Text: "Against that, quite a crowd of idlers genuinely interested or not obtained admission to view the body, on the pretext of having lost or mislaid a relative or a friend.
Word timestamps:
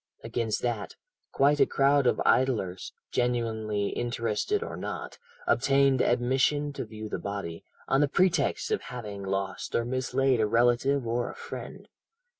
"Against 0.23 0.63
that, 0.63 0.95
quite 1.31 1.59
a 1.59 1.67
crowd 1.67 2.07
of 2.07 2.19
idlers 2.25 2.91
genuinely 3.11 3.89
interested 3.89 4.63
or 4.63 4.75
not 4.75 5.19
obtained 5.45 6.01
admission 6.01 6.73
to 6.73 6.85
view 6.85 7.07
the 7.07 7.19
body, 7.19 7.63
on 7.87 8.01
the 8.01 8.07
pretext 8.07 8.71
of 8.71 8.81
having 8.81 9.21
lost 9.21 9.75
or 9.75 9.85
mislaid 9.85 10.39
a 10.39 10.47
relative 10.47 11.05
or 11.05 11.29
a 11.29 11.35
friend. 11.35 11.87